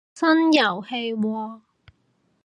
[0.15, 1.61] 新遊戲喎